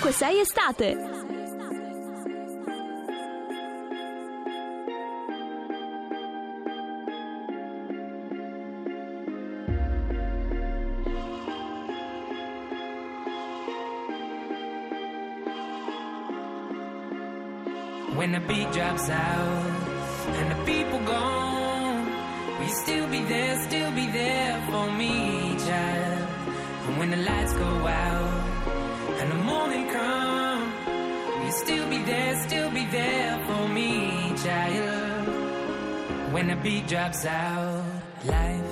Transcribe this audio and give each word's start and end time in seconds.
Ovunque 0.00 0.12
sei 0.12 0.40
estate. 0.40 0.96
When 18.14 18.32
the 18.32 18.40
beat 18.40 18.72
drops 18.72 19.10
out 19.10 19.66
and 20.28 20.50
the 20.50 20.64
people 20.64 20.98
gone, 21.00 22.08
you 22.62 22.68
still 22.68 23.06
be 23.08 23.20
there, 23.24 23.60
still 23.64 23.90
be 23.90 24.06
there 24.06 24.66
for 24.70 24.90
me, 24.92 25.56
child? 25.58 26.28
And 26.88 26.98
when 26.98 27.10
the 27.10 27.18
lights 27.18 27.52
go 27.52 27.86
out 27.86 28.39
still 31.64 31.88
be 31.90 31.98
there, 31.98 32.40
still 32.48 32.70
be 32.70 32.86
there 32.86 33.38
for 33.46 33.68
me, 33.68 34.32
child? 34.44 35.28
When 36.32 36.48
the 36.48 36.56
beat 36.56 36.86
drops 36.88 37.26
out, 37.26 37.84
life 38.24 38.70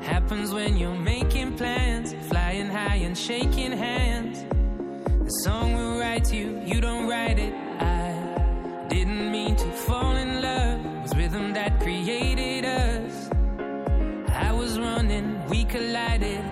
happens 0.00 0.52
when 0.52 0.76
you're 0.76 1.02
making 1.14 1.56
plans, 1.56 2.14
flying 2.28 2.68
high 2.68 3.00
and 3.06 3.16
shaking 3.16 3.72
hands. 3.72 4.44
The 5.24 5.34
song 5.44 5.74
will 5.74 5.98
write 5.98 6.32
you, 6.32 6.60
you 6.64 6.80
don't 6.80 7.06
write 7.08 7.38
it. 7.38 7.54
I 7.80 8.86
didn't 8.88 9.30
mean 9.30 9.54
to 9.56 9.70
fall 9.86 10.16
in 10.16 10.40
love. 10.40 10.80
It 10.84 11.02
was 11.02 11.16
rhythm 11.16 11.52
that 11.52 11.80
created 11.80 12.64
us. 12.64 13.30
I 14.30 14.52
was 14.52 14.78
running, 14.78 15.46
we 15.48 15.64
collided. 15.64 16.51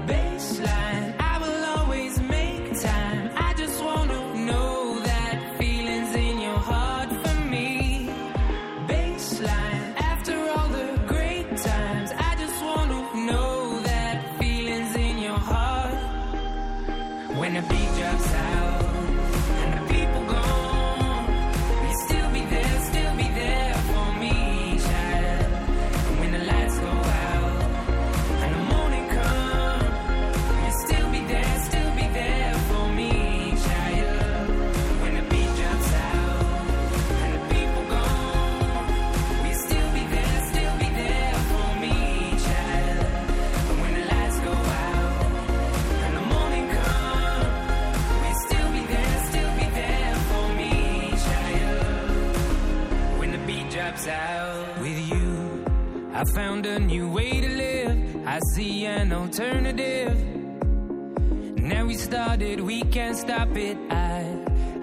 An 59.01 59.13
alternative. 59.15 60.15
Now 61.57 61.87
we 61.87 61.95
started, 61.95 62.61
we 62.61 62.83
can't 62.83 63.17
stop 63.17 63.57
it. 63.57 63.79
I 63.91 64.21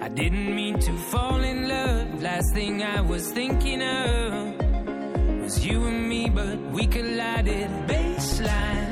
I 0.06 0.08
didn't 0.08 0.54
mean 0.56 0.76
to 0.80 0.92
fall 1.10 1.40
in 1.40 1.68
love. 1.68 2.20
Last 2.20 2.52
thing 2.52 2.82
I 2.82 3.00
was 3.00 3.30
thinking 3.30 3.80
of 3.80 5.42
was 5.42 5.64
you 5.64 5.86
and 5.86 6.08
me, 6.08 6.28
but 6.30 6.58
we 6.76 6.86
collided. 6.88 7.70
Baseline, 7.86 8.87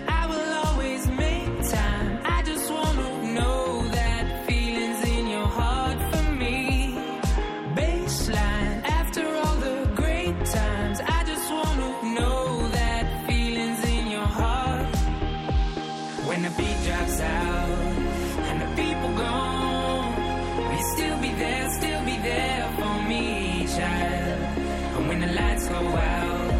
out 25.97 26.51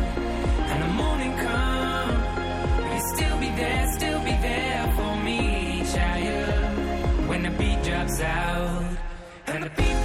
and 0.71 0.83
the 0.83 0.89
morning 0.89 1.37
come, 1.37 2.91
we 2.91 2.99
still 3.15 3.39
be 3.39 3.49
there, 3.51 3.93
still 3.93 4.21
be 4.21 4.37
there 4.49 4.93
for 4.97 5.17
me, 5.25 5.83
Shia. 5.85 7.29
When 7.29 7.43
the 7.43 7.51
beat 7.51 7.83
drops 7.83 8.21
out 8.21 8.97
and 9.47 9.65
the 9.65 9.71
people 9.71 9.96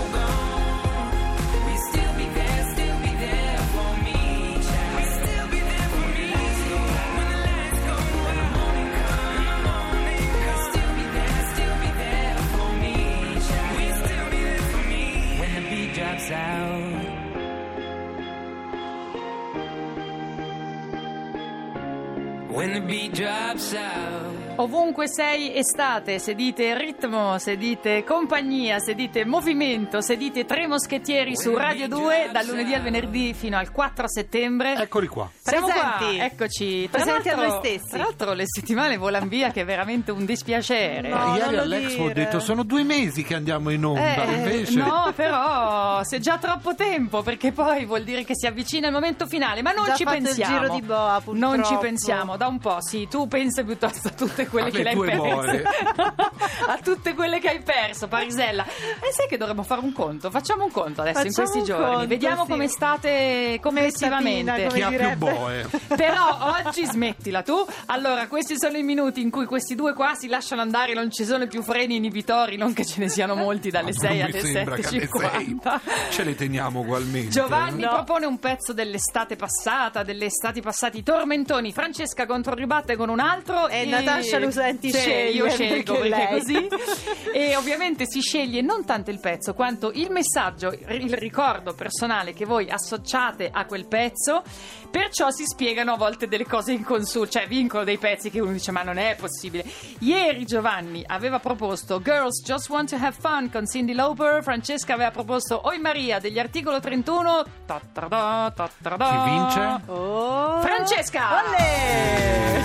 When 22.51 22.73
the 22.73 22.81
beat 22.81 23.13
drops 23.13 23.73
out. 23.73 24.50
Ovunque 24.61 25.07
sei 25.07 25.55
estate, 25.57 26.19
se 26.19 26.35
dite 26.35 26.77
ritmo, 26.77 27.39
se 27.39 27.57
dite 27.57 28.03
compagnia, 28.03 28.77
se 28.77 28.93
dite 28.93 29.25
movimento, 29.25 30.01
se 30.01 30.15
dite 30.17 30.45
tre 30.45 30.67
moschettieri 30.67 31.35
su 31.35 31.57
Radio 31.57 31.87
2 31.87 32.29
dal 32.31 32.45
lunedì 32.45 32.75
al 32.75 32.81
venerdì 32.83 33.33
fino 33.33 33.57
al 33.57 33.71
4 33.71 34.07
settembre. 34.07 34.75
Eccoli 34.75 35.07
qua. 35.07 35.27
Siamo 35.41 35.65
Presenti. 35.65 36.15
qua, 36.17 36.25
eccoci. 36.25 36.89
Tra 36.91 37.01
Presenti 37.01 37.29
a 37.29 37.35
noi 37.37 37.49
stessi. 37.57 37.89
Tra 37.89 37.97
l'altro 38.03 38.33
le 38.33 38.43
settimane 38.45 38.97
volano 38.97 39.25
via 39.25 39.49
che 39.49 39.61
è 39.61 39.65
veramente 39.65 40.11
un 40.11 40.25
dispiacere. 40.25 41.09
No, 41.09 41.17
non 41.25 41.35
Ieri 41.37 41.57
all'Expo 41.57 42.03
ho 42.03 42.13
detto 42.13 42.39
sono 42.39 42.61
due 42.61 42.83
mesi 42.83 43.23
che 43.23 43.33
andiamo 43.33 43.71
in 43.71 43.83
onda, 43.83 44.25
Eh, 44.25 44.33
invece... 44.35 44.75
No, 44.77 45.11
però 45.15 46.01
c'è 46.03 46.19
già 46.19 46.37
troppo 46.37 46.75
tempo 46.75 47.23
perché 47.23 47.51
poi 47.51 47.85
vuol 47.85 48.03
dire 48.03 48.23
che 48.23 48.35
si 48.35 48.45
avvicina 48.45 48.85
il 48.85 48.93
momento 48.93 49.25
finale, 49.25 49.63
ma 49.63 49.71
non 49.71 49.85
Già 49.85 49.95
ci 49.95 50.03
fatto 50.03 50.17
il 50.17 50.23
pensiamo. 50.25 50.59
giro 50.59 50.73
di 50.75 50.81
boa, 50.83 51.19
non 51.31 51.53
ci 51.55 51.59
purtroppo. 51.61 51.79
pensiamo, 51.79 52.37
da 52.37 52.45
un 52.45 52.59
po', 52.59 52.77
sì, 52.79 53.07
tu 53.09 53.27
pensi 53.27 53.63
piuttosto 53.63 54.07
a 54.09 54.11
tutte 54.11 54.49
quelle 54.51 54.69
Alle 54.69 54.83
che 54.83 54.99
perse. 54.99 55.15
boe. 55.17 55.63
a 56.67 56.77
tutte 56.83 57.13
quelle 57.15 57.39
che 57.39 57.49
hai 57.49 57.61
perso, 57.61 58.07
Parisella. 58.07 58.63
E 58.65 59.11
sai 59.11 59.27
che 59.27 59.37
dovremmo 59.37 59.63
fare 59.63 59.81
un 59.81 59.91
conto? 59.93 60.29
Facciamo 60.29 60.65
un 60.65 60.71
conto 60.71 61.01
adesso 61.01 61.25
in 61.25 61.31
Facciamo 61.31 61.49
questi 61.49 61.71
un 61.71 61.77
giorni. 61.77 61.91
conto, 61.93 62.07
Vediamo 62.07 62.43
sì. 62.43 62.49
come 62.51 62.67
state 62.67 63.59
complessivamente. 63.61 64.51
Messatina, 64.51 64.73
Chi 64.73 64.81
ha 64.81 64.87
più 64.89 64.97
direbbe. 64.97 65.31
boe? 65.31 65.69
Però 65.95 66.53
oggi 66.65 66.85
smettila 66.85 67.41
tu. 67.41 67.65
Allora, 67.87 68.27
questi 68.27 68.57
sono 68.59 68.77
i 68.77 68.83
minuti 68.83 69.21
in 69.21 69.29
cui 69.31 69.45
questi 69.45 69.73
due 69.75 69.93
qua 69.93 70.13
si 70.15 70.27
lasciano 70.27 70.61
andare, 70.61 70.93
non 70.93 71.09
ci 71.11 71.25
sono 71.25 71.47
più 71.47 71.61
freni 71.63 71.95
inibitori, 71.95 72.57
non 72.57 72.73
che 72.73 72.85
ce 72.85 72.99
ne 72.99 73.09
siano 73.09 73.35
molti 73.35 73.69
dalle 73.71 73.91
Ma 73.93 73.99
6 73.99 74.07
non 74.09 74.17
mi 74.17 74.23
alle 74.23 74.39
sembra 74.41 74.75
che 74.75 74.87
alle 74.87 75.07
7.50. 75.07 75.79
sei 75.79 75.79
ce 76.11 76.23
le 76.23 76.35
teniamo 76.35 76.79
ugualmente. 76.81 77.29
Giovanni 77.29 77.81
No. 77.81 77.89
propone 77.89 78.25
un 78.25 78.37
pezzo 78.37 78.73
dell'estate 78.73 79.35
passata, 79.35 80.03
delle 80.03 80.25
estati 80.25 80.61
passati 80.61 81.01
tormentoni. 81.03 81.71
Francesca 81.71 82.25
controribatte 82.25 82.95
con 82.95 83.09
un 83.09 83.19
altro. 83.19 83.67
E 83.69 83.85
Natascia 83.85 84.30
Lucenti 84.39 84.91
Sì, 84.91 84.99
sceglie, 84.99 85.29
Io 85.29 85.49
scelgo 85.49 85.93
perché 85.93 86.09
perché 86.09 86.29
lei. 86.31 86.39
così. 86.39 86.67
E 87.33 87.55
ovviamente 87.55 88.05
si 88.07 88.19
sceglie 88.19 88.61
non 88.61 88.83
tanto 88.83 89.09
il 89.09 89.19
pezzo 89.21 89.53
quanto 89.53 89.89
il 89.93 90.11
messaggio, 90.11 90.69
il 90.89 91.13
ricordo 91.15 91.73
personale 91.73 92.33
che 92.33 92.45
voi 92.45 92.69
associate 92.69 93.49
a 93.51 93.65
quel 93.65 93.87
pezzo. 93.87 94.43
Perciò 94.91 95.29
si 95.31 95.45
spiegano 95.45 95.93
a 95.93 95.97
volte 95.97 96.27
delle 96.27 96.45
cose 96.45 96.73
inconsulte, 96.73 97.39
cioè 97.39 97.47
vincono 97.47 97.85
dei 97.85 97.97
pezzi 97.97 98.29
che 98.29 98.41
uno 98.41 98.51
dice 98.51 98.71
ma 98.71 98.83
non 98.83 98.97
è 98.97 99.15
possibile. 99.17 99.63
Ieri 99.99 100.43
Giovanni 100.43 101.01
aveva 101.07 101.39
proposto 101.39 102.01
Girls 102.01 102.43
Just 102.43 102.67
Want 102.69 102.89
to 102.89 102.95
Have 102.97 103.15
Fun 103.17 103.49
con 103.49 103.65
Cindy 103.65 103.93
Lauper, 103.93 104.43
Francesca 104.43 104.93
aveva 104.93 105.11
proposto 105.11 105.61
Oi 105.67 105.79
Maria 105.79 106.19
degli 106.19 106.37
articolo 106.39 106.81
31. 106.81 107.45
Ta-ta-da, 107.65 108.51
ta-ta-da. 108.53 109.07
Chi 109.23 109.29
vince? 109.29 109.81
Oh. 109.91 110.59
Francesca! 110.61 111.43
Olè! 111.45 112.61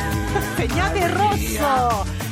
Segnate 0.57 0.99
il 0.99 1.09
rosso! 1.11 1.56
Da- 1.59 2.26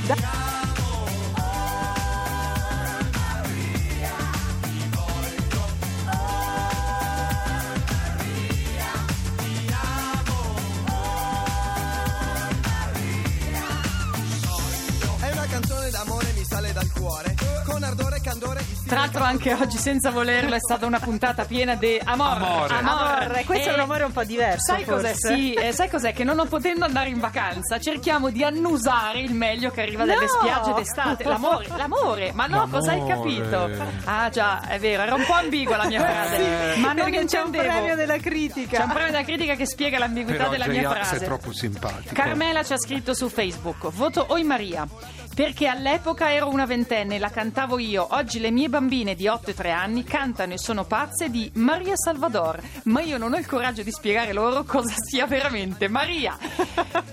Tra 18.95 19.03
l'altro 19.03 19.25
anche 19.25 19.53
oggi 19.55 19.77
senza 19.77 20.11
volerlo 20.11 20.55
è 20.55 20.61
stata 20.61 20.87
una 20.87 21.01
puntata 21.01 21.45
piena 21.47 21.75
di 21.75 22.01
amore. 22.05 22.45
Amore. 22.45 22.75
Amore, 22.75 23.45
questo 23.45 23.71
è 23.71 23.75
un 23.75 23.81
amore 23.81 24.05
un 24.05 24.13
po' 24.13 24.23
diverso. 24.23 24.73
Sai 24.73 24.85
cos'è? 24.85 25.09
forse. 25.09 25.35
Sì, 25.35 25.53
eh, 25.55 25.73
sai 25.73 25.91
cos'è? 25.91 26.13
Che 26.13 26.23
non 26.23 26.47
potendo 26.49 26.85
andare 26.85 27.09
in 27.09 27.19
vacanza 27.19 27.81
cerchiamo 27.81 28.31
di 28.31 28.45
annusare 28.45 29.19
il 29.21 29.35
meglio 29.35 29.71
che 29.71 29.83
arriva 29.83 30.05
dalle 30.05 30.27
No! 30.27 30.29
spiagge 30.29 30.73
d'estate. 30.75 31.25
L'amore, 31.25 31.67
l'amore, 31.77 32.31
ma 32.35 32.47
no, 32.47 32.69
cosa 32.71 32.93
hai 32.93 33.05
capito? 33.05 33.51
L'amore. 33.67 34.03
Ah 34.05 34.29
già, 34.29 34.61
è 34.69 34.79
vero, 34.79 35.03
era 35.03 35.15
un 35.17 35.25
po' 35.27 35.33
ambigua 35.35 35.77
la 35.77 35.87
mia 35.87 36.01
frase. 36.01 36.77
ma 36.79 36.93
non 36.93 37.11
Perché 37.11 37.25
c'è 37.25 37.41
un 37.41 37.51
premio 37.51 37.97
della 37.97 38.19
critica. 38.19 38.77
C'è 38.79 38.85
un 38.85 38.91
premio 38.91 39.11
della 39.11 39.25
critica 39.25 39.55
che 39.57 39.67
spiega 39.67 39.99
l'ambiguità 39.99 40.37
Però 40.39 40.51
della 40.51 40.69
mia 40.69 40.83
J-Ax 40.83 40.93
frase. 41.09 41.17
è 41.17 41.27
troppo 41.27 41.53
simpatico. 41.53 42.15
Carmela 42.15 42.63
ci 42.63 42.73
ha 42.73 42.79
scritto 42.79 43.13
su 43.13 43.29
Facebook: 43.29 43.89
Voto 43.91 44.25
Oi 44.29 44.45
Maria. 44.45 44.87
Perché 45.35 45.67
all'epoca 45.67 46.33
ero 46.33 46.49
una 46.49 46.65
ventenne, 46.65 47.19
la 47.19 47.29
cantavo 47.29 47.79
io. 47.81 48.07
Oggi 48.11 48.39
le 48.39 48.53
mie 48.53 48.69
bambine 48.69 49.17
di 49.17 49.27
8 49.27 49.51
e 49.51 49.55
3 49.55 49.71
anni 49.73 50.05
cantano 50.05 50.53
e 50.53 50.59
sono 50.59 50.85
pazze 50.85 51.29
di 51.29 51.51
Maria 51.55 51.97
Salvador. 51.97 52.61
Ma 52.85 53.01
io 53.01 53.19
non 53.19 53.33
ho 53.33 53.37
il 53.37 53.47
coraggio 53.47 53.83
di 53.83 53.91
spiegare 53.91 54.33
loro 54.33 54.63
cosa 54.63 54.95
sia 54.97 55.27
veramente 55.27 55.89
Maria. 55.89 56.39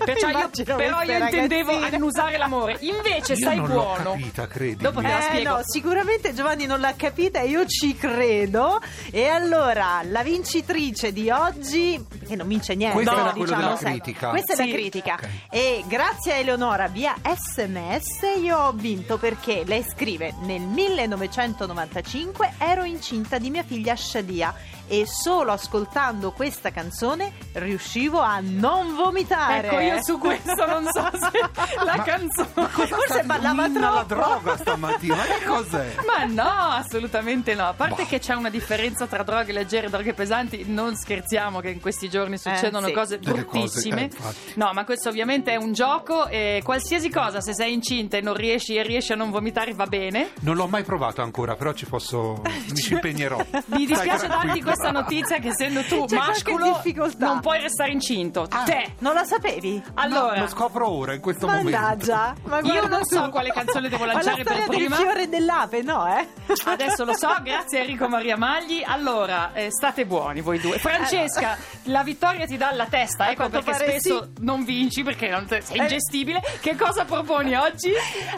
Perciò 0.04 0.28
io, 0.28 0.50
però 0.76 1.02
io 1.02 1.18
intendevo 1.18 1.72
annusare 1.76 2.38
l'amore. 2.38 2.76
Invece 2.80 3.32
Io 3.32 3.38
stai 3.38 3.56
non 3.56 3.66
l'ho 3.68 3.74
buono. 3.74 4.12
capita, 4.12 4.46
credimi. 4.46 4.82
Dopo 4.82 5.00
te 5.00 5.08
la 5.08 5.18
Eh 5.18 5.22
spiego. 5.22 5.48
no, 5.56 5.60
sicuramente 5.64 6.32
Giovanni 6.32 6.66
non 6.66 6.78
l'ha 6.80 6.94
capita 6.96 7.40
e 7.40 7.48
io 7.48 7.66
ci 7.66 7.96
credo. 7.96 8.80
E 9.10 9.26
allora, 9.26 10.00
la 10.04 10.22
vincitrice 10.22 11.12
di 11.12 11.28
oggi, 11.28 12.00
che 12.32 12.36
non 12.38 12.48
vince 12.48 12.74
niente, 12.74 12.94
Questo 12.96 13.12
lo 13.14 13.20
era 13.20 13.30
quello 13.30 13.44
diciamo 13.44 13.62
della 13.62 13.76
sempre. 13.76 14.00
critica. 14.00 14.28
Questa 14.30 14.52
è 14.52 14.56
Sì. 14.56 14.66
la 14.66 14.72
critica. 14.74 15.14
Ok. 15.14 15.28
E 15.50 15.84
grazie 15.86 16.32
a 16.32 16.36
Eleonora 16.36 16.88
via 16.88 17.14
sms 17.22 18.40
io 18.42 18.58
ho 18.58 18.72
vinto 18.72 19.18
perché 19.18 19.62
lei 19.66 19.82
scrive 19.84 20.34
nel 20.42 20.60
1995 20.62 22.54
ero 22.58 22.84
incinta 22.84 23.38
di 23.38 23.50
mia 23.50 23.62
figlia 23.62 23.94
Shadia 23.96 24.54
e 24.88 25.04
solo 25.06 25.52
ascoltando 25.52 26.32
questa 26.32 26.70
canzone 26.70 27.32
riuscivo 27.54 28.20
a 28.20 28.38
non 28.42 28.94
vomitare. 28.94 29.66
Ecco, 29.68 29.78
io 29.80 30.02
su 30.02 30.18
questo 30.18 30.64
non 30.66 30.84
so 30.92 31.08
se 31.12 31.38
la 31.84 31.96
Ma- 31.96 32.02
canzone. 32.02 32.68
Forse 32.68 33.22
ballava 33.24 33.68
Mina 33.68 33.90
la 33.90 34.04
troppo. 34.04 34.14
droga 34.40 34.56
stamattina. 34.56 35.16
Ma 35.16 35.22
che 35.24 35.44
cos'è? 35.44 35.94
Ma 36.06 36.24
no, 36.24 36.50
assolutamente 36.72 37.54
no. 37.54 37.66
A 37.68 37.72
parte 37.74 38.02
Bah. 38.02 38.08
che 38.08 38.18
c'è 38.18 38.34
una 38.34 38.50
differenza 38.50 39.06
tra 39.06 39.22
droghe 39.22 39.52
leggere 39.52 39.86
e 39.86 39.90
droghe 39.90 40.14
pesanti, 40.14 40.64
non 40.66 40.96
scherziamo 40.96 41.60
che 41.60 41.70
in 41.70 41.80
questi 41.80 42.08
giorni 42.08 42.38
succedono 42.38 42.86
sì. 42.86 42.92
cose 42.92 43.18
Delle 43.18 43.44
cose, 43.44 43.58
bruttissime. 43.58 44.04
eh, 44.04 44.10
no, 44.54 44.70
ma 44.72 44.84
questo 44.84 45.08
ovviamente 45.08 45.52
è 45.52 45.56
un 45.56 45.72
gioco 45.72 46.26
e 46.28 46.60
qualsiasi 46.64 47.10
cosa, 47.10 47.40
se 47.40 47.54
sei 47.54 47.72
incinta 47.72 48.16
e 48.16 48.20
non 48.20 48.34
riesci 48.34 48.76
e 48.76 48.82
riesci 48.82 49.12
a 49.12 49.16
non 49.16 49.30
vomitare 49.30 49.72
va 49.74 49.86
bene. 49.86 50.30
Non 50.40 50.56
l'ho 50.56 50.66
mai 50.66 50.82
provato 50.84 51.22
ancora, 51.22 51.54
però 51.54 51.72
ci 51.72 51.86
posso. 51.86 52.40
Mi 52.68 52.74
ci 52.74 52.94
impegnerò. 52.94 53.44
Mi 53.66 53.86
dispiace 53.86 54.26
darti 54.26 54.62
questa 54.62 54.90
notizia 54.90 55.38
che 55.38 55.48
essendo 55.48 55.82
tu 55.84 56.04
C'è 56.06 56.16
mascolo 56.16 56.64
difficoltà. 56.74 57.26
non 57.26 57.40
puoi 57.42 57.60
restare 57.60 57.90
incinto. 57.90 58.46
Ah. 58.48 58.62
Te. 58.62 58.94
Non 59.00 59.14
la 59.14 59.24
sapevi? 59.24 59.82
Allora, 59.94 60.36
No, 60.36 60.40
lo 60.42 60.48
scopro 60.48 60.88
ora, 60.88 61.12
in 61.12 61.20
questo 61.20 61.46
Mannaggia, 61.46 62.34
ma 62.44 62.60
Io 62.60 62.86
non 62.86 63.04
so 63.04 63.28
quale 63.30 63.50
canzone 63.50 63.88
devo 63.88 64.04
lanciare 64.04 64.44
la 64.44 64.54
per 64.54 64.68
prima. 64.68 64.96
del 64.96 65.04
fiore 65.04 65.28
dell'ape, 65.28 65.82
no, 65.82 66.06
eh? 66.06 66.26
Adesso 66.64 67.04
lo 67.04 67.14
so, 67.14 67.34
grazie 67.42 67.78
a 67.78 67.82
Enrico 67.82 68.08
Maria 68.08 68.36
Magli. 68.36 68.82
Allora, 68.86 69.52
eh, 69.52 69.70
state 69.72 70.06
buoni 70.06 70.40
voi 70.40 70.58
due. 70.60 70.78
Francesca, 70.78 71.56
la 71.84 72.02
vittoria 72.04 72.46
ti 72.46 72.56
dà 72.56 72.68
alla 72.68 72.86
testa, 72.86 73.30
ecco 73.30 73.48
perché 73.48 73.74
spesso 73.74 74.22
sì. 74.22 74.30
non 74.44 74.64
vinci 74.64 75.02
perché 75.02 75.28
non 75.28 75.44
te- 75.46 75.60
sei 75.62 75.78
Eh. 75.78 75.82
ingestibile. 75.82 76.40
Che 76.60 76.76
cosa 76.76 77.04
proponi 77.04 77.54
oggi? 77.56 77.90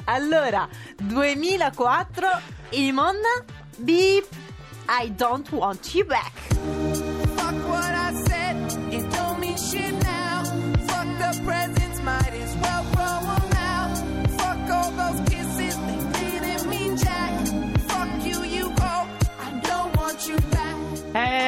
Allora, 0.05 0.67
2004, 0.97 2.27
Imonna, 2.71 3.45
beep, 3.77 4.27
I 4.89 5.12
don't 5.15 5.51
want 5.53 5.95
you 5.95 6.06
back. 6.06 7.04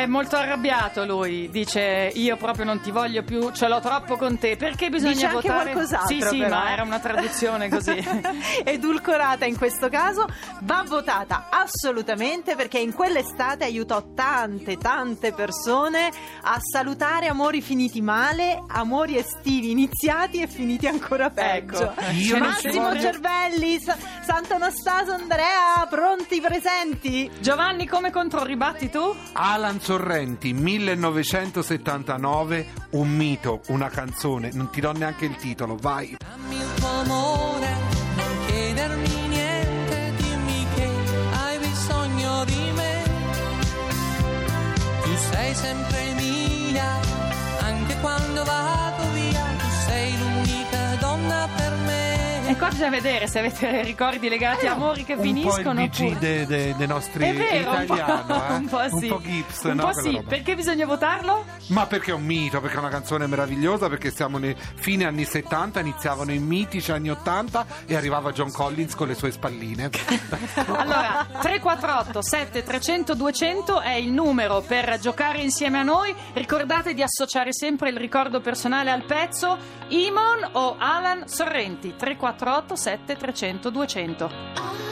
È 0.06 0.08
molto 0.08 0.36
arrabbiato 0.36 1.04
lui, 1.04 1.48
dice 1.50 2.12
io 2.14 2.36
proprio 2.36 2.64
non 2.64 2.80
ti 2.80 2.92
voglio 2.92 3.24
più, 3.24 3.50
ce 3.50 3.66
l'ho 3.66 3.80
troppo 3.80 4.16
con 4.16 4.38
te. 4.38 4.54
Perché 4.56 4.88
bisogna 4.88 5.12
Dice 5.14 5.26
anche 5.26 5.48
votare? 5.48 5.72
qualcos'altro, 5.72 6.06
Sì, 6.06 6.20
sì, 6.22 6.38
però, 6.38 6.48
ma 6.56 6.68
eh. 6.68 6.72
era 6.74 6.82
una 6.84 7.00
traduzione 7.00 7.68
così. 7.68 8.06
Edulcorata 8.62 9.46
in 9.46 9.56
questo 9.58 9.88
caso, 9.88 10.26
va 10.60 10.84
votata 10.86 11.48
assolutamente 11.50 12.54
perché 12.54 12.78
in 12.78 12.94
quell'estate 12.94 13.64
aiutò 13.64 14.12
tante, 14.14 14.76
tante 14.76 15.32
persone 15.32 16.08
a 16.42 16.56
salutare 16.60 17.26
amori 17.26 17.60
finiti 17.60 18.00
male, 18.00 18.62
amori 18.68 19.16
estivi 19.18 19.72
iniziati 19.72 20.40
e 20.40 20.46
finiti 20.46 20.86
ancora 20.86 21.30
peggio. 21.30 21.90
Ecco. 21.96 22.12
Io 22.12 22.38
non 22.38 22.54
ci 22.58 22.66
Massimo 22.68 22.88
voglio- 22.90 23.00
Cervelli, 23.00 23.80
Sa- 23.80 23.96
Sant'Anastaso 24.24 25.10
Andrea, 25.14 25.84
pronti, 25.90 26.40
presenti? 26.40 27.28
Giovanni, 27.40 27.88
come 27.88 28.12
controribatti 28.12 28.88
tu? 28.88 29.12
Alan 29.32 29.80
Sorrenti, 29.96 30.52
1979, 30.52 32.66
un 32.90 33.08
mito, 33.08 33.62
una 33.68 33.88
canzone, 33.88 34.50
non 34.52 34.68
ti 34.68 34.82
do 34.82 34.92
neanche 34.92 35.24
il 35.24 35.36
titolo, 35.36 35.78
vai. 35.80 36.14
Dammi 36.18 36.54
il 36.54 36.74
tuo 36.74 36.86
amore, 36.86 37.35
Ecco, 52.56 52.68
bisogna 52.68 52.88
vedere 52.88 53.26
se 53.26 53.38
avete 53.38 53.82
ricordi 53.84 54.30
legati 54.30 54.66
a 54.66 54.72
amori 54.72 55.04
che 55.04 55.12
un 55.12 55.18
po' 55.18 55.24
finiscono. 55.24 55.82
il 55.82 55.88
BG 55.90 56.00
oppure- 56.00 56.18
de- 56.18 56.46
de- 56.46 56.74
dei 56.74 56.86
nostri 56.86 57.22
È 57.22 57.34
vero, 57.34 57.70
un 57.70 57.84
po', 57.84 57.94
italiano, 57.94 58.34
eh? 58.48 58.52
un 58.54 58.66
po' 58.66 58.88
sì. 58.88 58.94
Un 58.94 59.08
po' 59.08 59.20
Gips, 59.20 59.62
Un 59.64 59.74
no, 59.74 59.84
po' 59.84 59.92
sì. 59.92 60.22
Perché 60.26 60.54
bisogna 60.54 60.86
votarlo? 60.86 61.44
Ma 61.66 61.86
perché 61.86 62.12
è 62.12 62.14
un 62.14 62.24
mito, 62.24 62.60
perché 62.62 62.76
è 62.76 62.78
una 62.78 62.88
canzone 62.88 63.26
meravigliosa, 63.26 63.90
perché 63.90 64.10
siamo 64.10 64.38
nei 64.38 64.56
fine 64.76 65.04
anni 65.04 65.26
70, 65.26 65.80
iniziavano 65.80 66.32
i 66.32 66.38
mitici 66.38 66.90
anni 66.92 67.10
80 67.10 67.66
e 67.84 67.94
arrivava 67.94 68.32
John 68.32 68.50
Collins 68.50 68.94
con 68.94 69.08
le 69.08 69.14
sue 69.14 69.30
spalline. 69.30 69.90
Allora, 70.66 71.26
348 71.40 72.22
7300 72.22 73.14
200 73.14 73.80
è 73.80 73.92
il 73.92 74.10
numero 74.10 74.62
per 74.62 74.98
giocare 74.98 75.40
insieme 75.42 75.78
a 75.78 75.82
noi. 75.82 76.14
Ricordate 76.32 76.94
di 76.94 77.02
associare 77.02 77.52
sempre 77.52 77.90
il 77.90 77.96
ricordo 77.98 78.40
personale 78.40 78.90
al 78.90 79.04
pezzo 79.04 79.58
Imon 79.88 80.48
o 80.52 80.76
Alan 80.78 81.28
Sorrenti. 81.28 81.94
348 81.96 82.44
7300 82.46 83.72
200. 83.72 84.85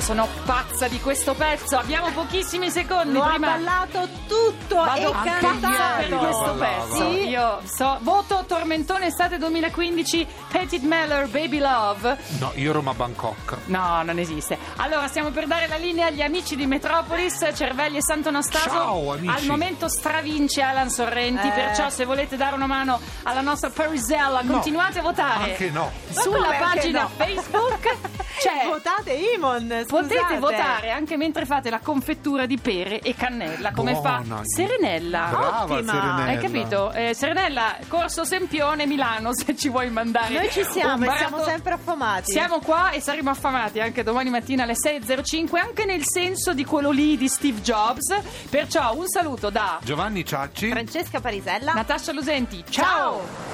Io 0.00 0.06
sono 0.06 0.26
pazza 0.46 0.88
di 0.88 0.98
questo 0.98 1.34
pezzo. 1.34 1.76
Abbiamo 1.76 2.10
pochissimi 2.12 2.70
secondi 2.70 3.12
Lo 3.12 3.22
ha 3.22 3.28
prima. 3.32 3.48
ballato 3.50 4.08
tutto 4.26 4.76
Vado 4.76 5.10
e 5.10 5.30
cantato. 5.38 6.06
per 6.08 6.16
questo 6.16 6.54
pezzo. 6.54 7.04
Io 7.10 7.60
so, 7.64 7.98
voto 8.00 8.44
Tormentone 8.48 9.06
estate 9.08 9.36
2015 9.36 10.26
Petit 10.50 10.82
Meller 10.84 11.28
Baby 11.28 11.58
Love. 11.58 12.16
No, 12.38 12.50
io 12.54 12.72
Roma 12.72 12.94
Bangkok. 12.94 13.58
No, 13.66 14.02
non 14.02 14.18
esiste. 14.18 14.56
Allora, 14.76 15.06
stiamo 15.06 15.28
per 15.30 15.46
dare 15.46 15.66
la 15.68 15.76
linea 15.76 16.06
agli 16.06 16.22
amici 16.22 16.56
di 16.56 16.64
Metropolis, 16.64 17.50
Cervelli 17.54 17.98
e 17.98 18.02
Santo 18.02 18.28
Anastaso. 18.30 18.70
Ciao, 18.70 19.12
amici. 19.12 19.36
Al 19.36 19.44
momento 19.44 19.86
stravince 19.88 20.62
Alan 20.62 20.88
Sorrenti, 20.88 21.46
Eh. 21.46 21.50
perciò 21.50 21.90
se 21.90 22.06
volete 22.06 22.36
dare 22.38 22.54
una 22.54 22.66
mano 22.66 22.98
alla 23.24 23.42
nostra 23.42 23.68
Parisella, 23.68 24.40
continuate 24.46 25.00
a 25.00 25.02
votare. 25.02 25.50
Anche 25.50 25.68
no. 25.70 25.92
Sulla 26.08 26.54
pagina 26.58 27.02
no? 27.02 27.10
Facebook 27.16 27.96
c'è 28.40 28.66
Votate 28.68 29.12
Imon, 29.12 29.84
Potete 29.86 30.14
scusate. 30.14 30.38
votare 30.38 30.90
anche 30.90 31.16
mentre 31.16 31.44
fate 31.44 31.70
la 31.70 31.80
confettura 31.80 32.46
di 32.46 32.58
pere 32.58 33.00
e 33.00 33.14
cannella, 33.14 33.72
come 33.72 33.92
Buona. 33.92 34.22
fa 34.36 34.42
Serenella. 34.44 35.26
Brava 35.30 35.62
Ottima. 35.64 35.92
Serenella. 35.92 36.24
Hai 36.24 36.38
capito? 36.38 36.92
Eh, 36.92 37.14
Serenella, 37.14 37.76
Corso 37.88 38.24
Sempione, 38.24 38.86
Milano, 38.86 39.30
se 39.36 39.56
ci 39.56 39.68
vuoi 39.68 39.90
mandare. 39.90 40.32
Noi 40.34 40.50
ci 40.50 40.64
siamo 40.64 41.04
e 41.04 41.16
siamo 41.16 41.42
sempre 41.44 41.72
affamati. 41.74 42.30
Siamo 42.32 42.58
qua 42.60 42.90
e 42.90 43.00
saremo 43.00 43.30
affamati 43.30 43.80
anche 43.80 44.02
domani 44.02 44.30
mattina 44.30 44.62
alle 44.64 44.74
6.05, 44.74 45.58
anche 45.58 45.84
nel 45.84 46.02
senso 46.04 46.52
di 46.54 46.64
quello 46.64 46.90
lì 46.90 47.16
di 47.16 47.28
Steve 47.28 47.60
Jobs. 47.60 48.14
Perciò 48.48 48.94
un 48.94 49.06
saluto 49.06 49.50
da 49.50 49.78
Giovanni 49.82 50.24
Ciacci. 50.24 50.70
Francesca 50.70 51.20
Parisella. 51.20 51.72
Natascia 51.72 52.12
Lusenti. 52.12 52.64
Ciao. 52.68 52.86
Ciao. 52.88 53.49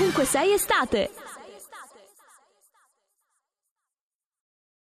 Ovunque 0.00 0.24
sei 0.24 0.54
estate. 0.54 1.10